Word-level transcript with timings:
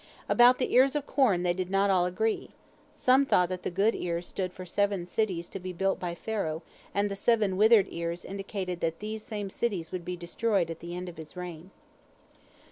About 0.27 0.57
the 0.57 0.73
ears 0.73 0.95
of 0.95 1.05
corn 1.05 1.43
they 1.43 1.53
did 1.53 1.69
not 1.69 1.91
all 1.91 2.07
agree. 2.07 2.49
Some 2.91 3.23
thought 3.23 3.49
the 3.61 3.69
good 3.69 3.93
ears 3.93 4.25
stood 4.25 4.51
for 4.51 4.65
seven 4.65 5.05
cities 5.05 5.47
to 5.49 5.59
be 5.59 5.73
built 5.73 5.99
by 5.99 6.15
Pharaoh, 6.15 6.63
and 6.91 7.07
the 7.07 7.15
seven 7.15 7.55
withered 7.55 7.85
ears 7.87 8.25
indicated 8.25 8.79
that 8.79 8.97
these 8.99 9.21
same 9.23 9.51
cities 9.51 9.91
would 9.91 10.03
be 10.03 10.17
destroyed 10.17 10.71
at 10.71 10.79
the 10.79 10.95
end 10.95 11.07
of 11.07 11.17
his 11.17 11.35
reign. 11.37 11.69